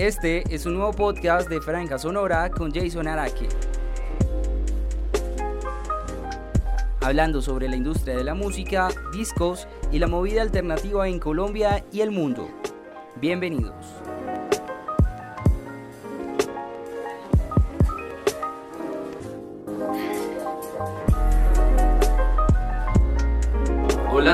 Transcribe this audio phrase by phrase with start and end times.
[0.00, 3.46] Este es un nuevo podcast de Franja Sonora con Jason Araki.
[7.02, 12.00] Hablando sobre la industria de la música, discos y la movida alternativa en Colombia y
[12.00, 12.48] el mundo.
[13.20, 13.79] Bienvenidos.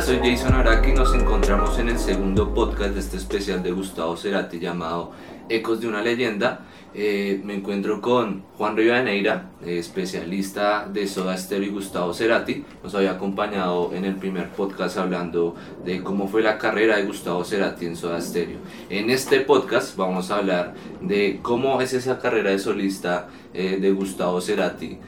[0.06, 4.16] Soy Jason Araki y nos encontramos en el segundo podcast de este especial de Gustavo
[4.16, 5.10] Cerati llamado
[5.48, 6.60] Ecos de una leyenda.
[6.94, 12.64] Eh, me encuentro con Juan Rivadeneira, eh, especialista de Soda Stereo y Gustavo Cerati.
[12.84, 17.42] Nos había acompañado en el primer podcast hablando de cómo fue la carrera de Gustavo
[17.44, 18.58] Cerati en Soda Stereo.
[18.88, 23.90] En este podcast vamos a hablar de cómo es esa carrera de solista eh, de
[23.90, 25.00] Gustavo Cerati.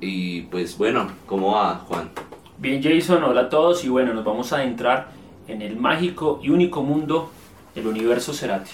[0.00, 2.10] Y pues bueno, ¿cómo va Juan?
[2.60, 5.08] Bien Jason, hola a todos y bueno, nos vamos a adentrar
[5.48, 7.30] en el mágico y único mundo
[7.74, 8.70] del universo Cerati.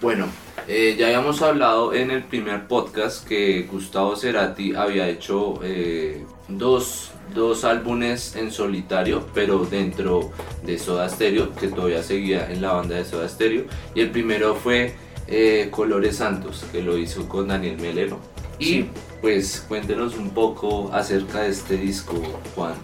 [0.00, 0.26] Bueno,
[0.68, 7.10] eh, ya habíamos hablado en el primer podcast que Gustavo Cerati había hecho eh, dos,
[7.34, 10.30] dos, álbumes en solitario, pero dentro
[10.64, 13.64] de Soda Stereo, que todavía seguía en la banda de Soda Stereo.
[13.92, 14.94] Y el primero fue
[15.26, 18.20] eh, Colores Santos, que lo hizo con Daniel Melero.
[18.60, 18.84] Y
[19.20, 22.14] pues cuéntenos un poco acerca de este disco,
[22.54, 22.74] Juan.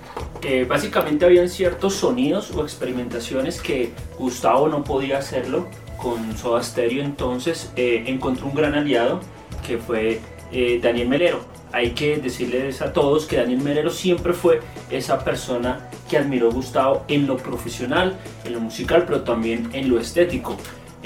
[0.69, 7.73] básicamente habían ciertos sonidos o experimentaciones que Gustavo no podía hacerlo con Soda Stereo, entonces
[7.77, 9.21] eh, encontró un gran aliado
[9.67, 10.21] que fue
[10.53, 11.41] eh, Daniel Melero.
[11.73, 17.05] Hay que decirles a todos que Daniel Melero siempre fue esa persona que admiró Gustavo
[17.09, 20.57] en lo profesional, en lo musical, pero también en lo estético.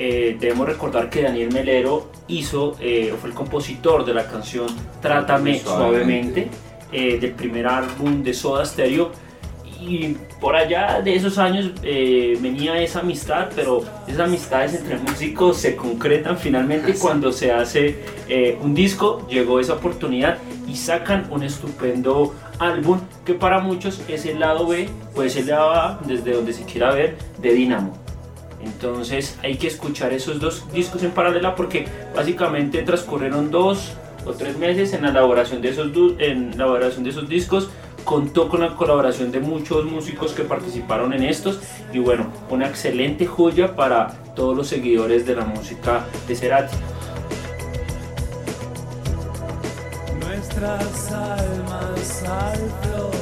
[0.02, 4.66] Eh, debemos recordar que Daniel Melero hizo, eh, fue el compositor de la canción
[5.02, 6.48] Trátame Suavemente,
[6.90, 9.10] eh, del primer álbum de Soda Stereo.
[9.78, 15.76] Y por allá de esos años venía esa amistad, pero esas amistades entre músicos se
[15.76, 17.98] concretan finalmente cuando se hace
[18.62, 19.26] un disco.
[19.28, 24.88] Llegó esa oportunidad y sacan un estupendo álbum que para muchos es el lado B,
[25.14, 28.09] puede ser el lado A, desde donde se quiera ver, de Dynamo.
[28.62, 33.92] Entonces hay que escuchar esos dos discos en paralela porque básicamente transcurrieron dos
[34.26, 37.70] o tres meses en la elaboración de esos, en la elaboración de esos discos.
[38.04, 41.60] Contó con la colaboración de muchos músicos que participaron en estos
[41.92, 46.76] y bueno, una excelente joya para todos los seguidores de la música de Cerati.
[50.18, 53.19] Nuestras almas al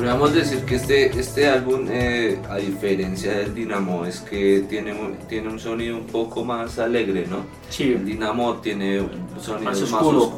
[0.00, 4.94] Podríamos decir que este, este álbum, eh, a diferencia del Dinamo, es que tiene,
[5.28, 7.44] tiene un sonido un poco más alegre, ¿no?
[7.68, 7.92] Sí.
[7.92, 9.06] El Dinamo tiene
[9.38, 10.32] sonidos más, oscuros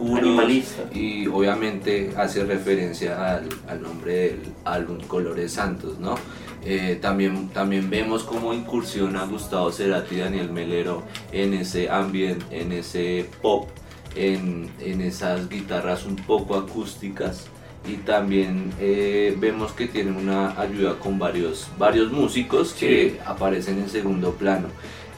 [0.93, 6.17] y obviamente hace referencia al, al, nombre del álbum Colores Santos, ¿no?
[6.65, 12.73] Eh, también, también vemos cómo incursiona Gustavo Cerati y Daniel Melero en ese ambiente, en
[12.73, 13.69] ese pop,
[14.17, 17.47] en, en esas guitarras un poco acústicas
[17.87, 23.89] y también eh, vemos que tiene una ayuda con varios, varios músicos que aparecen en
[23.89, 24.69] segundo plano.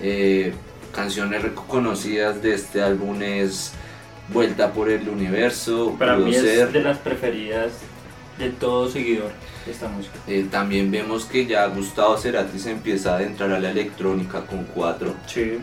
[0.01, 0.53] Eh,
[0.95, 3.73] canciones reconocidas de este álbum es
[4.33, 7.73] Vuelta por el Universo, Para mí es de las preferidas
[8.39, 9.31] de todo seguidor
[9.69, 10.15] esta música.
[10.27, 14.65] Eh, también vemos que ya Gustavo Cerati se empieza a adentrar a la electrónica con
[14.65, 15.15] cuatro.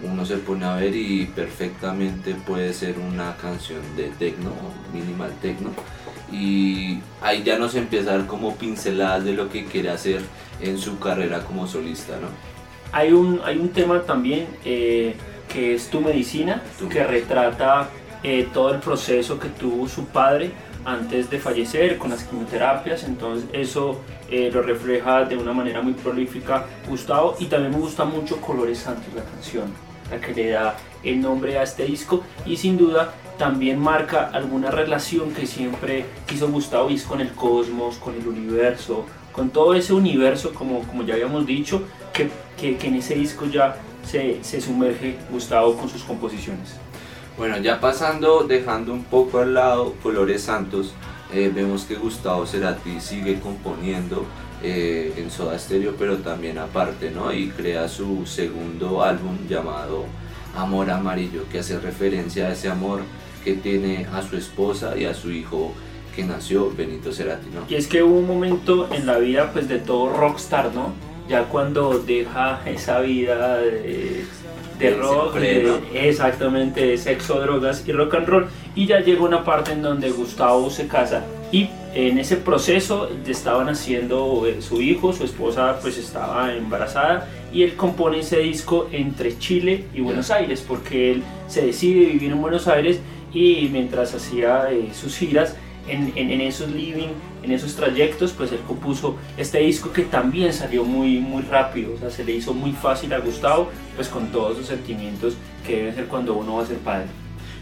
[0.03, 4.51] Uno se pone a ver y perfectamente puede ser una canción de techno,
[4.93, 5.71] minimal techno
[6.31, 10.21] y ahí ya nos empieza a dar como pinceladas de lo que quiere hacer
[10.61, 12.27] en su carrera como solista, ¿no?
[12.93, 15.15] Hay un, hay un tema también eh,
[15.51, 17.89] que es Tu Medicina, que retrata
[18.23, 20.51] eh, todo el proceso que tuvo su padre
[20.83, 25.93] antes de fallecer con las quimioterapias, entonces eso eh, lo refleja de una manera muy
[25.93, 27.35] prolífica Gustavo.
[27.39, 29.65] Y también me gusta mucho Colores Santos, la canción,
[30.09, 32.23] la que le da el nombre a este disco.
[32.45, 37.31] Y sin duda también marca alguna relación que siempre quiso Gustavo y es con el
[37.31, 41.81] cosmos, con el universo, con todo ese universo, como, como ya habíamos dicho,
[42.13, 46.75] que, que, en ese disco ya se, se, sumerge Gustavo con sus composiciones.
[47.35, 50.93] Bueno, ya pasando, dejando un poco al lado Colores Santos,
[51.33, 54.23] eh, vemos que Gustavo Cerati sigue componiendo
[54.61, 57.33] eh, en Soda Stereo, pero también aparte, ¿no?
[57.33, 60.05] Y crea su segundo álbum llamado
[60.55, 63.01] Amor Amarillo, que hace referencia a ese amor
[63.43, 65.73] que tiene a su esposa y a su hijo
[66.15, 67.61] que nació Benito Cerati, ¿no?
[67.69, 70.93] Y es que hubo un momento en la vida pues de todo rockstar, ¿no?
[71.29, 74.25] Ya cuando deja esa vida de,
[74.99, 75.37] rock,
[75.93, 80.11] exactamente, de sexo, drogas y rock and roll, y ya llega una parte en donde
[80.11, 81.23] Gustavo se casa.
[81.51, 87.27] Y En ese proceso estaban haciendo eh, su hijo, su esposa pues estaba embarazada.
[87.51, 92.31] Y él compone ese disco entre Chile y Buenos Aires porque él se decide vivir
[92.31, 93.01] en Buenos Aires
[93.33, 95.55] y mientras hacía eh, sus giras
[95.87, 97.09] en, en, esos living,
[97.43, 101.97] en esos trayectos, pues él compuso este disco que también salió muy, muy rápido, o
[101.97, 105.35] sea, se le hizo muy fácil a Gustavo, pues con todos esos sentimientos
[105.65, 107.07] que debe ser cuando uno va a ser padre.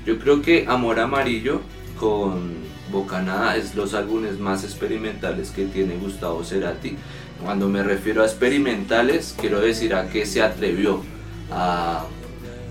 [0.06, 1.62] Yo creo que Amor Amarillo
[2.00, 2.56] con
[2.92, 6.98] Bocanada es los álbumes más experimentales que tiene Gustavo Cerati.
[7.44, 11.04] Cuando me refiero a experimentales, quiero decir a que se atrevió
[11.52, 12.06] a,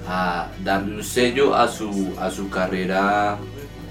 [0.08, 3.36] a darle un sello a su, a su carrera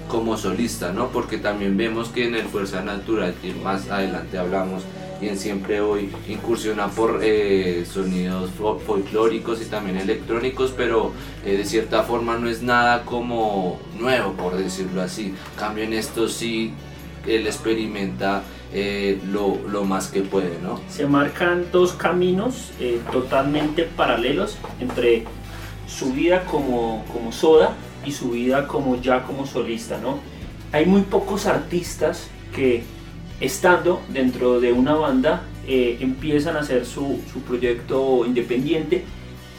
[0.08, 1.08] como solista, ¿no?
[1.08, 4.82] Porque también vemos que en el Fuerza Natural, que más adelante hablamos,
[5.20, 8.50] y en Siempre Hoy incursiona por eh, sonidos
[8.86, 11.12] folclóricos y también electrónicos, pero
[11.44, 15.34] eh, de cierta forma no es nada como nuevo, por decirlo así.
[15.56, 16.72] Cambio en esto sí,
[17.26, 18.42] él experimenta
[18.72, 20.80] eh, lo, lo, más que puede, ¿no?
[20.88, 22.72] Se marcan dos caminos
[23.10, 25.24] totalmente paralelos entre
[25.88, 27.74] su vida como, como soda
[28.04, 30.18] y su vida como ya como solista, ¿no?
[30.70, 32.84] Hay muy pocos artistas que
[33.40, 39.04] estando dentro de una banda eh, empiezan a hacer su, su, proyecto independiente,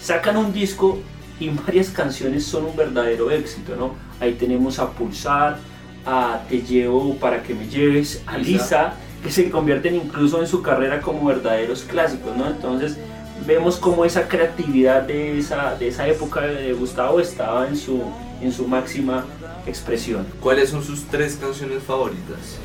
[0.02, 1.00] sacan un disco
[1.40, 3.96] y varias canciones son un verdadero éxito, ¿no?
[4.20, 5.58] Ahí tenemos a Pulsar,
[6.06, 8.94] a Te llevo para que me lleves, a Lisa,
[9.24, 12.48] que se convierten incluso en su carrera como verdaderos clásicos, ¿no?
[12.48, 12.98] Entonces
[13.46, 18.02] vemos cómo esa creatividad de esa, de esa época de Gustavo estaba en su,
[18.42, 19.26] en su máxima
[19.66, 20.26] expresión.
[20.40, 22.58] ¿Cuáles son sus tres canciones favoritas?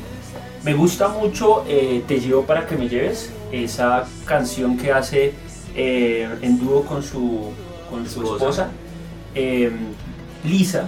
[0.63, 5.33] Me gusta mucho eh, Te llevo para que me lleves, esa canción que hace
[5.75, 7.51] eh, en dúo con su,
[7.89, 8.69] con su esposa.
[9.35, 9.73] Em,
[10.43, 10.87] Lisa,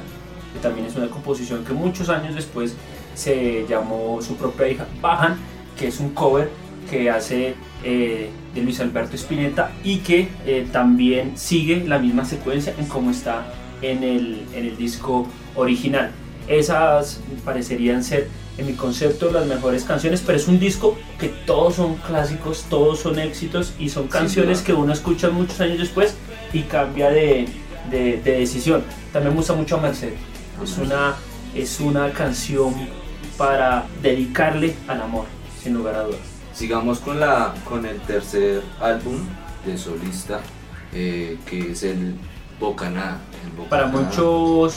[0.54, 2.76] que también es una composición que muchos años después
[3.14, 5.38] se llamó su propia hija Bajan,
[5.78, 6.50] que es un cover
[6.90, 10.30] que hace eh, de Luis Alberto Spinetta y que
[10.72, 13.46] también sigue la misma secuencia en cómo está
[13.82, 16.12] en el, en el disco original.
[16.48, 21.76] Esas parecerían ser en mi concepto las mejores canciones, pero es un disco que todos
[21.76, 26.16] son clásicos, todos son éxitos y son canciones que uno escucha muchos años después
[26.54, 27.48] y cambia de,
[27.92, 28.84] de, decisión.
[29.14, 30.20] También me gusta mucho a Mercedes,
[30.64, 31.16] es una,
[31.54, 32.74] es una canción
[33.38, 35.26] para dedicarle al amor,
[35.62, 36.37] sin lugar a dudas.
[36.58, 39.20] Sigamos con, la, con el tercer álbum
[39.64, 40.40] de solista,
[40.92, 42.16] eh, que es el
[42.60, 43.20] Bocaná.
[43.70, 44.74] Para muchos...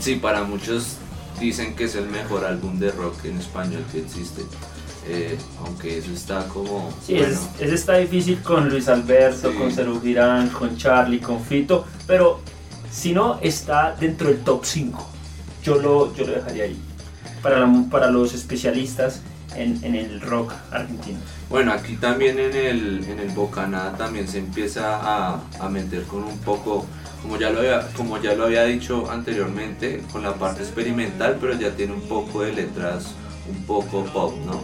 [0.00, 0.96] sí, para muchos
[1.38, 4.40] dicen que es el mejor álbum de rock en español que existe.
[5.06, 6.90] Eh, aunque eso está como.
[7.04, 12.40] Sí, eso está difícil con Luis Alberto, con Cerú Girán, con Charlie, con Fito, pero
[12.90, 15.10] si no, está dentro del top 5.
[15.62, 16.80] Yo lo, yo lo dejaría ahí.
[17.42, 19.20] Para, para los especialistas
[19.56, 21.18] en, en, el rock argentino.
[21.48, 26.24] Bueno, aquí también en el, en el Bocanada también se empieza a, a meter con
[26.24, 26.86] un poco
[27.22, 31.58] como ya, lo había, como ya lo había dicho anteriormente, con la parte experimental, pero
[31.58, 33.14] ya tiene un poco de letras
[33.48, 34.60] un poco pop, ¿no?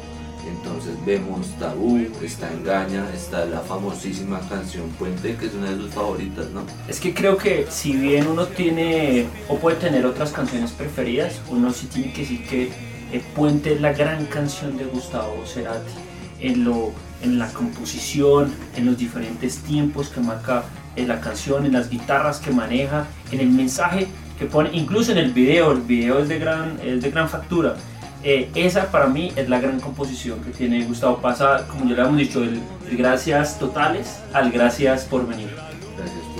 [0.46, 5.92] Entonces vemos Tabú, está Engaña, está la famosísima canción Puente, que es una de sus
[5.92, 6.62] favoritas, ¿no?
[6.88, 11.72] Es que creo que si bien uno tiene o puede tener otras canciones preferidas, uno
[11.72, 15.92] sí tiene que decir que eh, Puente es la gran canción de Gustavo Cerati.
[16.40, 16.92] En, lo,
[17.22, 20.64] en la composición, en los diferentes tiempos que marca
[20.96, 25.18] en la canción, en las guitarras que maneja, en el mensaje que pone, incluso en
[25.18, 27.76] el video, el video es de gran, es de gran factura.
[28.24, 32.02] Eh, esa para mí es la gran composición que tiene Gustavo Pasa, como ya le
[32.02, 32.60] hemos dicho, el,
[32.96, 35.48] gracias totales al gracias por venir.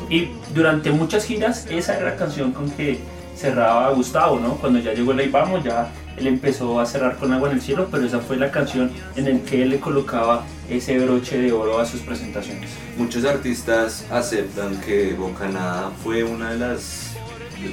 [0.09, 3.01] Y durante muchas giras esa era la canción con que
[3.37, 4.55] cerraba Gustavo, ¿no?
[4.57, 7.63] Cuando ya llegó el Ahí Vamos, ya él empezó a cerrar con Agua en el
[7.63, 11.53] Cielo, pero esa fue la canción en la que él le colocaba ese broche de
[11.53, 12.71] oro a sus presentaciones.
[12.97, 17.15] Muchos artistas aceptan que Bocanada fue una de las,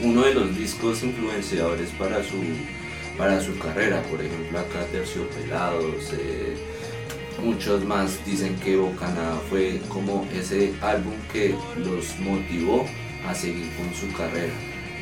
[0.04, 2.38] uno de los discos influenciadores para su,
[3.18, 6.58] para su carrera, por ejemplo acá Terciopelados, eh,
[7.44, 12.86] muchos más dicen que Bocanada fue como ese álbum que los motivó
[13.28, 14.54] a seguir con su carrera.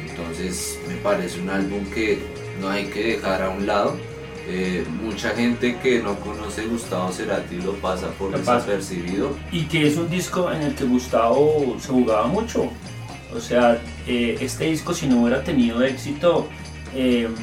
[0.09, 2.19] Entonces me parece un álbum que
[2.59, 3.97] no hay que dejar a un lado.
[4.49, 9.35] Eh, mucha gente que no conoce Gustavo Cerati lo pasa por desapercibido.
[9.51, 12.71] Y que es un disco en el que Gustavo se jugaba mucho.
[13.35, 16.47] O sea, eh, este disco si no hubiera tenido éxito,
[16.95, 17.33] em,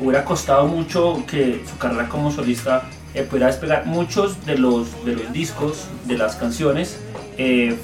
[0.00, 3.86] hubiera costado mucho que su carrera como solista eh, pudiera despegar.
[3.86, 6.98] Muchos de los, de los discos, de las canciones,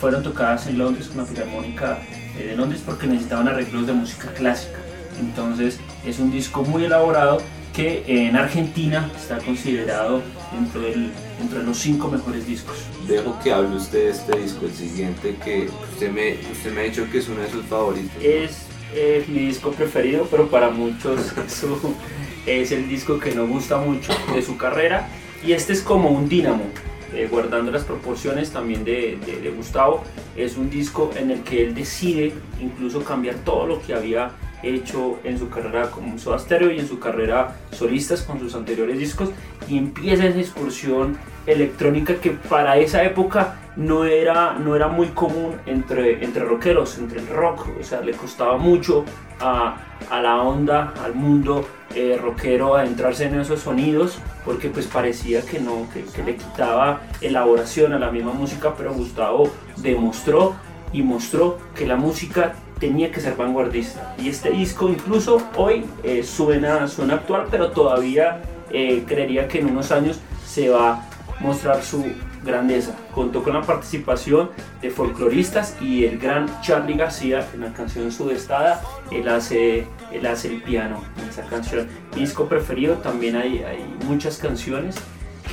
[0.01, 1.99] fueron tocadas en Londres con la Filarmónica
[2.37, 4.79] de Londres porque necesitaban arreglos de música clásica.
[5.19, 7.43] Entonces es un disco muy elaborado
[7.75, 10.23] que en Argentina está considerado
[10.57, 11.11] entre, el,
[11.41, 12.77] entre los cinco mejores discos.
[13.07, 16.85] Dejo que hable usted de este disco, el siguiente que usted me, usted me ha
[16.85, 18.17] dicho que es uno de sus favoritos.
[18.23, 21.21] Es mi disco preferido, pero para muchos
[22.47, 25.09] es el disco que no gusta mucho de su carrera.
[25.45, 26.65] Y este es como un dínamo,
[27.13, 30.03] eh, guardando las proporciones también de, de, Gustavo.
[30.35, 34.31] Es un disco en el que él decide incluso cambiar todo lo que había
[34.63, 38.99] hecho en su carrera como Soda Stereo y en su carrera solistas con sus anteriores
[38.99, 39.31] discos
[39.69, 45.57] y empieza esa excursión electrónica que para esa época no era, no era muy común
[45.67, 49.05] entre, entre rockeros, entre el rock, o sea, le costaba mucho
[49.41, 49.77] a,
[50.11, 55.61] a la onda, al mundo eh, rockero adentrarse en esos sonidos porque pues parecía que
[55.61, 60.55] no, que, que le quitaba elaboración a la misma música, pero Gustavo demostró
[60.93, 64.15] y mostró que la música tenía que ser vanguardista.
[64.19, 69.71] Y este disco incluso hoy eh, suena, suena actual, pero todavía eh, creería que en
[69.71, 71.09] unos años se va a
[71.41, 72.05] mostrar su
[72.45, 72.95] grandeza.
[73.15, 78.83] Contó con la participación de folcloristas y el gran Charlie García en la canción Sudestada.
[79.11, 81.89] Él hace, él hace el piano en esa canción.
[82.15, 84.97] Mi disco preferido, también hay, hay muchas canciones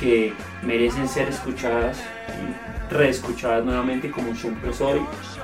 [0.00, 0.32] que
[0.62, 5.00] merecen ser escuchadas y reescuchadas nuevamente como Siempre Soy,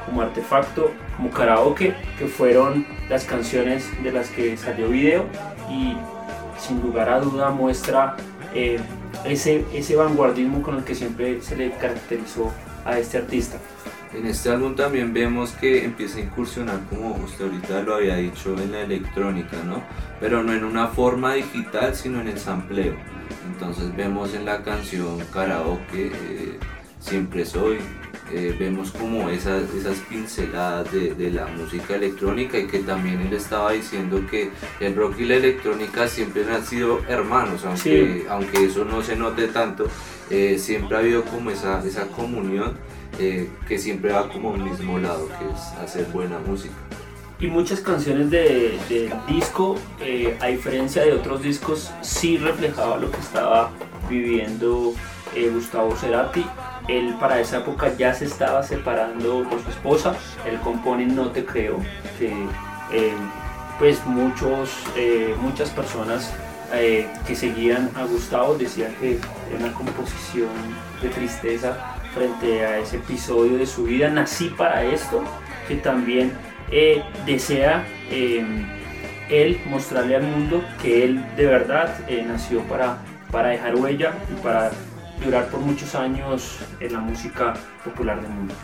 [0.07, 5.27] como Artefacto, como Karaoke, que fueron las canciones de las que salió video
[5.71, 5.97] y
[6.59, 8.17] sin lugar a duda muestra
[8.55, 8.79] eh,
[9.25, 12.53] ese, ese vanguardismo con el que siempre se le caracterizó
[12.85, 13.59] a este artista.
[14.13, 18.57] En este álbum también vemos que empieza a incursionar, como usted ahorita lo había dicho,
[18.61, 19.83] en la electrónica, ¿no?
[20.19, 22.95] Pero no en una forma digital, sino en el sampleo.
[23.53, 26.59] Entonces vemos en la canción Karaoke, eh,
[26.99, 27.79] Siempre Soy,
[28.33, 33.73] eh, vemos como esas, esas pinceladas de, la música electrónica y que también él estaba
[33.73, 39.03] diciendo que el rock y la electrónica siempre han sido hermanos, aunque, aunque eso no
[39.03, 39.87] se note tanto,
[40.31, 42.77] eh, siempre ha habido como esa, esa comunión
[43.19, 46.75] eh, que siempre va como al mismo lado, que es hacer buena música.
[47.41, 48.79] Y muchas canciones del
[49.27, 49.77] disco,
[50.41, 53.71] a diferencia de otros discos, sí reflejaba lo que estaba
[54.11, 54.95] viviendo
[55.53, 56.45] Gustavo Cerati
[56.91, 60.15] él para esa época ya se estaba separando de su esposa.
[60.47, 61.79] Él compone No Te Creo,
[62.19, 62.29] que
[62.93, 63.13] eh,
[63.79, 66.33] pues muchos, eh, muchas personas
[66.73, 70.49] eh, que seguían a Gustavo decían que era una composición
[71.03, 74.09] de tristeza frente a ese episodio de su vida.
[74.11, 75.23] Nací para esto,
[75.69, 76.33] que también
[77.27, 82.99] desea él mostrarle al mundo que él de verdad nació para,
[83.33, 84.71] para dejar huella y para
[85.25, 88.55] durar por muchos años en la música popular del mundo.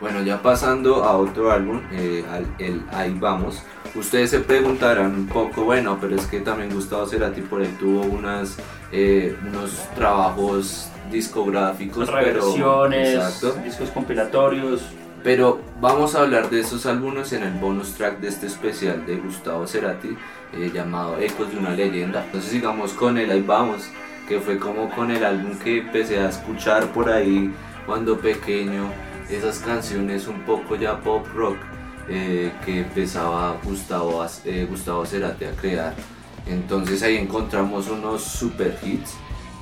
[0.00, 2.24] Bueno, ya pasando a otro álbum, eh,
[2.58, 3.62] el Ahí Vamos,
[3.94, 8.02] ustedes se preguntarán un poco, bueno, pero es que también Gustavo Cerati por él tuvo
[8.02, 8.58] unas,
[8.92, 13.18] eh, unos trabajos discográficos, reversiones,
[13.64, 14.82] discos compilatorios.
[15.22, 19.16] Pero vamos a hablar de esos álbumes en el bonus track de este especial de
[19.16, 20.14] Gustavo Cerati
[20.52, 22.22] eh, llamado Ecos de una leyenda.
[22.26, 23.88] Entonces sigamos con él, ahí vamos
[24.28, 27.52] que fue como con el álbum que empecé a escuchar por ahí
[27.86, 28.90] cuando pequeño,
[29.28, 31.56] esas canciones un poco ya pop rock
[32.08, 35.94] eh, que empezaba Gustavo, eh, Gustavo Cerati a crear.
[36.46, 39.14] Entonces ahí encontramos unos super hits.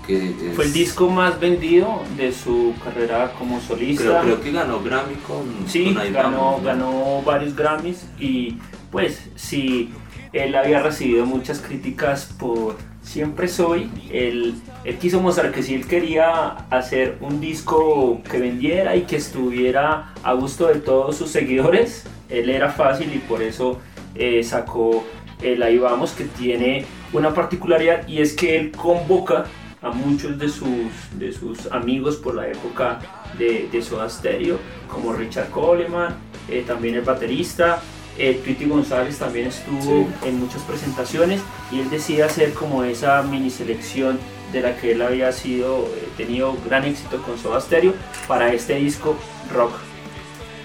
[0.07, 4.21] Que Fue el disco más vendido de su carrera como solista.
[4.23, 5.69] Creo, que ganó Grammy con.
[5.69, 8.59] Sí, ganó, ganó varios Grammys y
[8.91, 9.93] pues sí,
[10.33, 13.91] él había recibido muchas críticas por siempre soy.
[14.11, 14.55] Él,
[15.01, 20.33] quiso mostrar que si él quería hacer un disco que vendiera y que estuviera a
[20.33, 23.79] gusto de todos sus seguidores, él era fácil y por eso
[24.15, 25.05] eh, sacó
[25.43, 29.45] el Ahí Vamos, que tiene una particularidad y es que él convoca
[29.83, 33.01] a muchos de sus, de sus amigos por la época
[33.37, 36.15] de, de Soda Stereo, como Richard Coleman,
[36.49, 37.83] eh, también el baterista,
[38.19, 41.41] eh, González también estuvo en muchas presentaciones
[41.71, 44.19] y él decide hacer como esa mini selección
[44.53, 47.95] de la que él había sido, eh, tenido gran éxito con Soda Stereo
[48.29, 49.17] para este disco
[49.53, 49.73] rock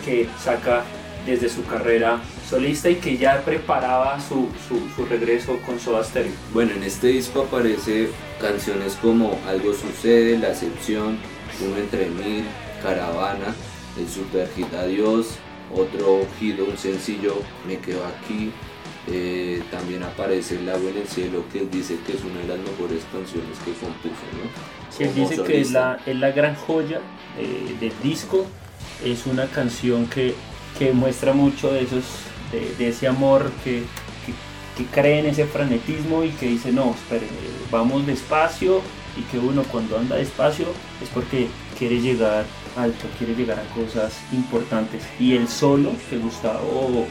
[0.04, 0.84] que saca
[1.26, 6.32] desde su carrera solista y que ya preparaba su, su, regreso con Soda Stereo.
[6.54, 11.18] Bueno, en este disco aparece canciones como Algo sucede, La excepción,
[11.66, 12.46] Uno entre mil,
[12.82, 13.56] Caravana,
[13.98, 15.38] El super hit Adiós,
[15.74, 17.36] otro giro, un sencillo,
[17.68, 18.52] Me quedo aquí.
[19.10, 22.60] Eh, también aparece El agua en el cielo, que dice que es una de las
[22.60, 24.16] mejores canciones que compuso.
[24.34, 25.06] ¿no?
[25.06, 27.00] él dice que es la, es la gran joya
[27.38, 28.46] eh, del disco.
[29.04, 30.36] Es una canción que,
[30.78, 32.04] que muestra mucho de, esos,
[32.52, 33.84] de, ese amor que,
[34.78, 37.28] que cree en ese frenetismo y que dice, no, espere,
[37.72, 38.82] vamos despacio
[39.18, 40.68] y que uno cuando anda despacio
[41.02, 45.04] es porque quiere llegar alto, quiere llegar a cosas importantes.
[45.20, 47.06] Y el solo que Gustavo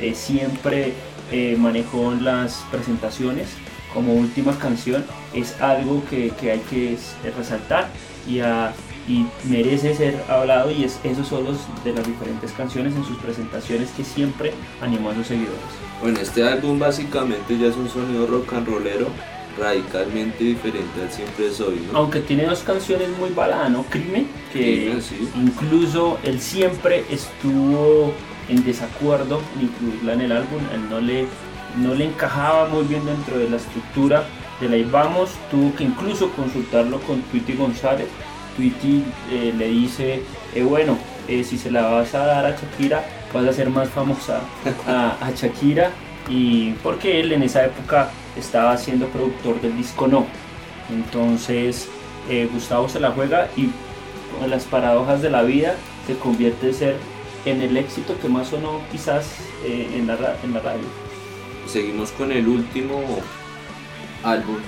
[0.00, 0.94] eh, siempre
[1.30, 3.48] eh, manejó en las presentaciones
[3.92, 6.96] como última canción es algo que, hay que
[7.36, 7.88] resaltar
[8.26, 8.38] y,
[9.10, 13.90] y, merece ser hablado y es esos solos de las diferentes canciones en sus presentaciones
[13.90, 15.60] que siempre animó a sus seguidores.
[16.00, 19.08] Bueno, este álbum básicamente ya es un sonido rock and rollero
[19.58, 21.80] radicalmente diferente al Siempre Soy.
[21.92, 23.84] Aunque tiene dos canciones muy baladas, ¿no?
[23.84, 24.92] Crimen, que
[25.36, 28.12] incluso él siempre estuvo
[28.48, 31.26] en desacuerdo en incluirla en el álbum, él no le,
[31.78, 34.24] no le encajaba muy bien dentro de la estructura
[34.60, 38.06] de la Vamos, tuvo que incluso consultarlo con Tweety González.
[38.56, 40.22] Tweety eh, le dice,
[40.54, 43.88] eh, bueno, eh, si se la vas a dar a Shakira, vas a ser más
[43.88, 44.40] famosa
[44.86, 45.90] a, a Shakira
[46.28, 50.26] y porque él en esa época estaba siendo productor del disco No.
[50.90, 51.88] Entonces
[52.28, 53.70] eh, Gustavo se la juega y
[54.38, 56.72] con las paradojas de la vida se convierte
[57.44, 59.26] en el éxito que más sonó quizás
[59.64, 60.84] eh, en, la, en la radio.
[61.66, 63.02] Seguimos con el último
[64.22, 64.58] álbum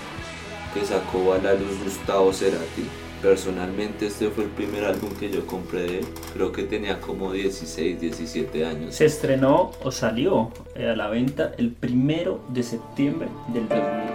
[0.72, 5.46] que sacó a la luz Gustavo Cerati Personalmente este fue el primer álbum que yo
[5.46, 6.06] compré de él.
[6.34, 8.94] Creo que tenía como 16, 17 años.
[8.94, 14.12] Se estrenó o salió a la venta el primero de septiembre del 2009.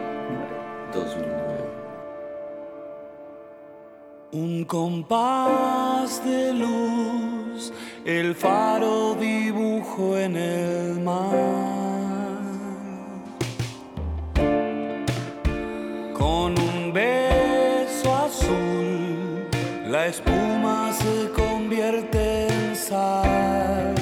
[0.94, 1.40] 2009.
[4.32, 7.74] Un compás de luz,
[8.06, 11.89] el faro dibujo en el mar.
[20.10, 23.96] Espuma se convierte en sal.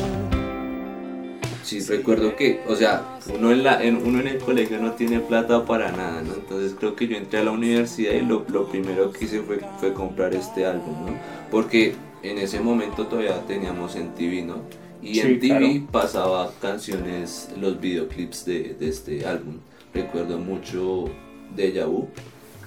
[1.63, 5.19] Sí, recuerdo que, o sea, uno en, la, en, uno en el colegio no tiene
[5.19, 6.33] plata para nada, ¿no?
[6.35, 9.59] Entonces creo que yo entré a la universidad y lo, lo primero que hice fue,
[9.79, 11.17] fue comprar este álbum, ¿no?
[11.51, 14.61] Porque en ese momento todavía teníamos en TV, ¿no?
[15.01, 19.55] Y en TV pasaba canciones, los videoclips de, de este álbum.
[19.93, 21.05] Recuerdo mucho
[21.53, 22.07] Deja Vu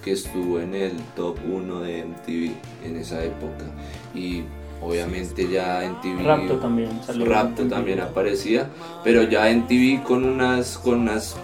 [0.02, 3.64] que estuvo en el top 1 de MTV en esa época.
[4.14, 4.44] Y
[4.82, 6.90] obviamente ya en TV Rapto también
[7.26, 8.68] Rapto también aparecía
[9.04, 11.36] pero ya en TV con unas con unas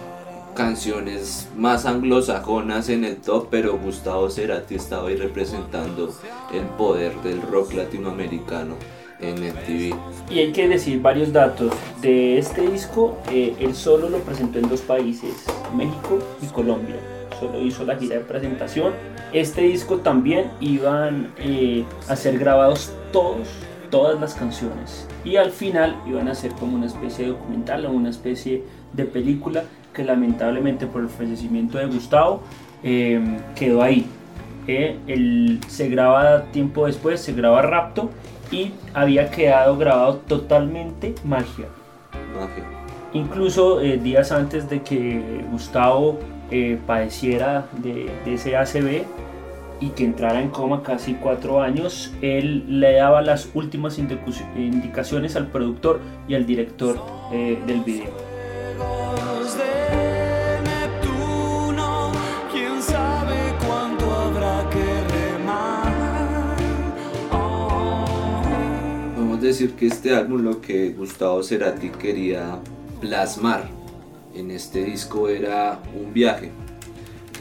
[0.54, 6.14] canciones más anglosajonas en el top pero Gustavo Cerati estaba ahí representando
[6.52, 8.74] el poder del rock latinoamericano
[9.20, 9.94] en MTV
[10.30, 11.72] y hay que decir varios datos.
[12.00, 16.96] De este disco eh, él solo lo presentó en dos países México y Colombia
[17.38, 18.92] solo hizo la gira de presentación.
[19.32, 23.48] Este disco también iban eh, a ser grabados todos,
[23.90, 25.06] todas las canciones.
[25.24, 29.04] Y al final iban a ser como una especie de documental o una especie de
[29.04, 32.42] película que lamentablemente por el fallecimiento de Gustavo
[32.82, 33.20] eh,
[33.54, 34.06] quedó ahí.
[34.68, 38.10] Eh, se graba tiempo después, se graba Rapto
[38.50, 41.66] y había quedado grabado totalmente Magia.
[42.34, 42.64] Magia.
[43.12, 46.18] Incluso días antes de que Gustavo
[46.50, 49.04] eh, padeciera de, ese ACV
[49.80, 55.48] y que entrara en coma casi cuatro años, él le daba las últimas indicaciones al
[55.48, 56.98] productor y al director
[57.32, 58.10] eh, del video.
[69.14, 72.58] Podemos decir que este álbum lo que Gustavo Cerati quería
[73.00, 73.75] plasmar
[74.36, 76.50] en este disco era un viaje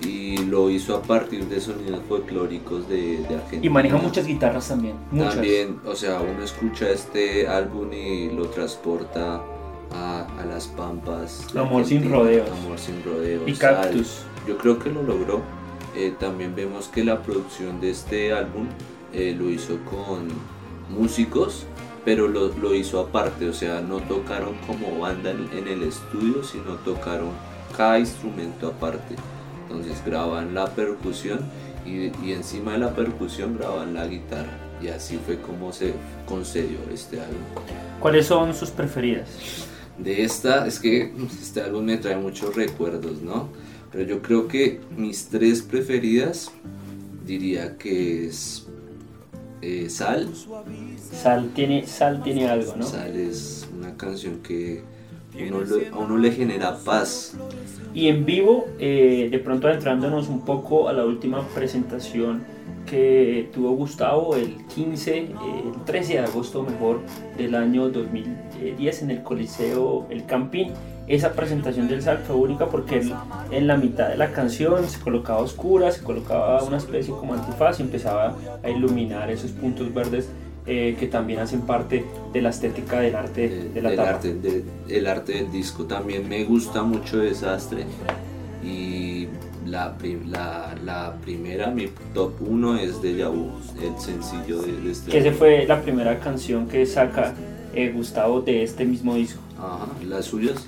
[0.01, 3.65] y lo hizo a partir de sonidos folclóricos de, de Argentina.
[3.65, 4.95] Y maneja muchas guitarras también.
[5.17, 9.41] También, o sea, uno escucha este álbum y lo transporta
[9.91, 11.47] a, a las pampas.
[11.55, 12.49] Amor sin rodeos.
[12.49, 13.43] Amor sin rodeos.
[13.45, 14.23] Y Cactus.
[14.47, 15.41] Yo creo que lo logró.
[15.95, 18.67] Eh, también vemos que la producción de este álbum
[19.13, 20.27] eh, lo hizo con
[20.89, 21.65] músicos
[22.05, 27.31] pero lo, hizo aparte, o sea, no tocaron como banda en, el estudio, sino tocaron
[27.75, 29.15] cada instrumento aparte.
[29.63, 31.39] Entonces graban la percusión
[31.83, 34.59] y, encima de la percusión graban la guitarra.
[34.79, 35.93] Y así fue como se
[36.27, 37.41] concedió este álbum.
[37.99, 39.27] ¿Cuáles son sus preferidas?
[39.97, 43.49] De esta, es que este álbum me trae muchos recuerdos, ¿no?
[43.91, 46.51] Pero yo creo que mis tres preferidas
[47.25, 48.64] diría que es
[49.65, 50.29] eh, Sal.
[51.11, 52.85] Sal tiene, Sal tiene algo, ¿no?
[52.85, 54.83] Sal es una canción que
[55.91, 57.35] a uno le genera paz.
[57.93, 62.43] Y en vivo, eh, de pronto adentrándonos un poco a la última presentación
[62.85, 65.29] que tuvo Gustavo el 15, el
[65.85, 67.01] 13 de agosto mejor
[67.37, 70.71] del año 2010 en el Coliseo El Campín
[71.07, 73.01] esa presentación del SAC fue única porque
[73.51, 77.79] en la mitad de la canción se colocaba oscura, se colocaba una especie como antifaz
[77.79, 80.29] y empezaba a iluminar esos puntos verdes
[80.65, 85.07] eh, que también hacen parte de la estética del arte de, la del arte, el
[85.07, 85.85] arte del disco.
[85.85, 87.85] También me gusta mucho Desastre
[88.63, 89.27] y
[89.67, 89.95] la,
[90.27, 95.11] la, la, primera, mi top 1 es de Yahoo, el sencillo de, este.
[95.11, 97.35] Que esa fue la primera canción que saca
[97.75, 99.41] eh, Gustavo de este mismo disco.
[99.59, 100.65] Ajá, las suyas.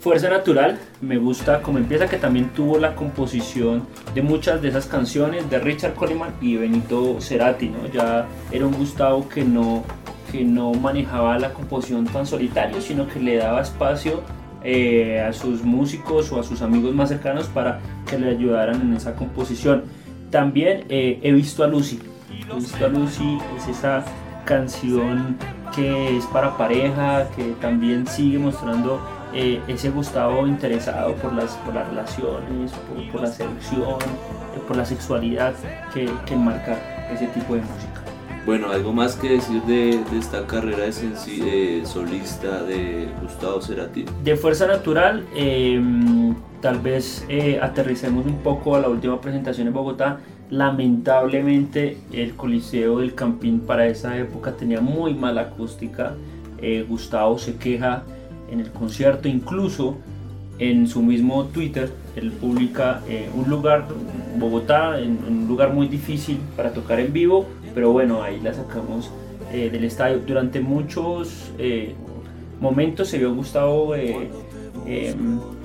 [0.00, 3.82] Fuerza Natural, me gusta como empieza, que también tuvo la composición
[4.14, 7.88] de muchas de esas canciones de Richard Coleman y Benito Cerati, ¿no?
[7.92, 9.82] Ya era un Gustavo que no,
[10.30, 14.22] que no manejaba la composición tan solitario, sino que le daba espacio
[14.62, 18.94] eh, a sus músicos o a sus amigos más cercanos para que le ayudaran en
[18.94, 19.82] esa composición.
[20.30, 21.98] También eh, he visto a Lucy.
[22.30, 24.04] He visto a Lucy, es esa
[24.44, 25.36] canción
[25.74, 31.74] que es para pareja, que también sigue mostrando eh, ese Gustavo interesado por las, por
[31.74, 32.72] las relaciones,
[33.12, 33.98] por, la seducción,
[34.66, 35.54] por la sexualidad
[35.92, 36.76] que, que marca
[37.12, 37.98] ese tipo de música.
[38.48, 44.06] Bueno, algo más que decir de, esta carrera de, solista de Gustavo Cerati.
[44.24, 49.74] De Fuerza Natural, em, tal vez eh, aterricemos un poco a la última presentación en
[49.74, 50.20] Bogotá.
[50.48, 56.14] Lamentablemente el Coliseo del Campín para esa época tenía muy mala acústica.
[56.62, 58.04] Eh, Gustavo se queja
[58.50, 59.96] en el concierto, incluso
[60.58, 63.86] en su mismo Twitter, él publica eh, un lugar,
[64.38, 69.10] Bogotá, en, un lugar muy difícil para tocar en vivo, pero bueno, ahí la sacamos
[69.52, 70.20] eh, del estadio.
[70.26, 71.94] Durante muchos eh,
[72.60, 73.94] momentos se vio Gustavo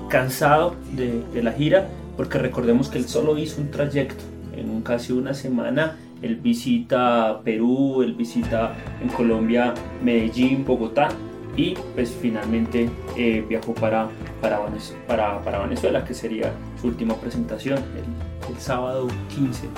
[0.08, 4.22] cansado de, de, la gira, porque recordemos que él solo hizo un trayecto
[4.56, 5.96] en casi una semana.
[6.22, 11.08] Él visita Perú, él visita en Colombia Medellín, Bogotá,
[11.56, 14.08] y pues finalmente eh, viajó para,
[14.40, 14.60] para,
[15.06, 19.68] para, para, Venezuela, que sería su última presentación el, sábado 15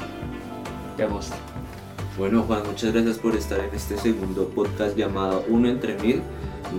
[0.96, 1.36] de agosto.
[2.18, 6.22] Bueno Juan, muchas gracias por estar en este segundo podcast llamado Uno entre Mil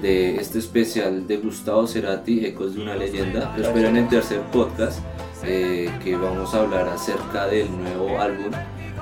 [0.02, 3.54] de este especial de Gustavo Cerati, Ecos de una leyenda.
[3.58, 5.00] Lo espero en el tercer podcast
[5.44, 8.52] eh, que vamos a hablar acerca del nuevo álbum,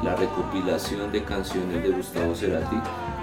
[0.03, 2.75] la recopilación de canciones de Gustavo Cerati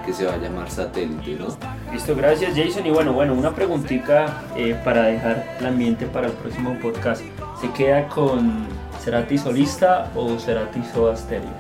[0.03, 1.49] que se va a llamar satélite, ¿no?
[1.93, 2.87] Listo, gracias Jason.
[2.87, 7.23] Y bueno, bueno, una preguntita eh, para dejar el ambiente para el próximo podcast.
[7.61, 8.67] ¿Se queda con
[9.03, 11.51] Cerati solista o Cerati Soda Stereo?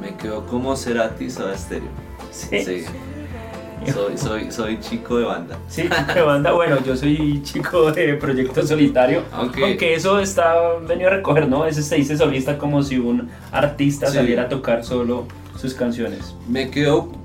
[0.00, 1.88] Me quedo como Cerati Soda Stereo.
[2.30, 2.84] Sí.
[3.92, 5.58] Soy, soy, soy chico de banda.
[5.68, 6.52] Sí, chico de banda.
[6.52, 9.22] Bueno, yo soy chico de proyecto solitario.
[9.30, 10.54] Aunque eso está
[10.86, 11.66] venido a recoger, ¿no?
[11.66, 15.26] Ese se dice solista como si un artista saliera a tocar solo
[15.56, 16.34] sus canciones.
[16.48, 17.23] Me quedo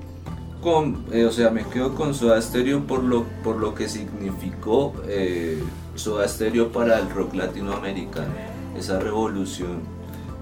[0.61, 4.93] con, eh, o sea, me quedo con Soda Stereo por lo, por lo que significó
[5.07, 5.61] eh,
[5.95, 8.33] Soda Stereo para el rock latinoamericano,
[8.77, 9.79] esa revolución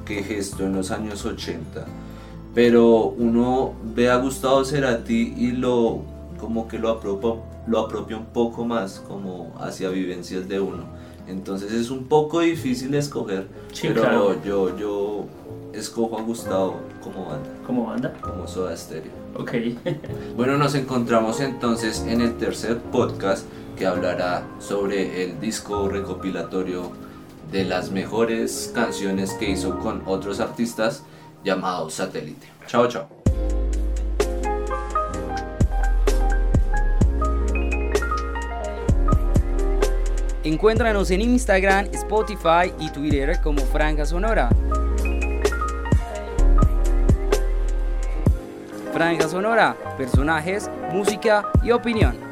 [0.06, 1.86] que gestó en los años 80.
[2.56, 6.02] Pero uno ve a Gustavo Cerati y lo
[6.40, 10.84] como que lo apropia, lo apropia un poco más como hacia vivencias de uno.
[11.28, 13.48] Entonces es un poco difícil escoger,
[13.82, 15.17] pero yo, yo
[15.74, 17.50] escojo a Gustavo como banda.
[17.66, 18.14] ¿Como banda?
[18.22, 19.12] Como Soda Stereo.
[19.36, 19.52] Ok.
[20.36, 23.46] bueno, nos encontramos entonces en el tercer podcast
[23.78, 26.92] que hablará sobre el disco recopilatorio
[27.52, 31.04] de las mejores canciones que hizo con otros artistas
[31.44, 32.48] llamado Satélite.
[32.68, 33.08] Chao, chao.
[40.44, 44.50] Encuéntranos en Instagram, Spotify y Twitter como Franja Sonora.
[48.98, 52.27] Franja Sonora, personajes, música y opinión.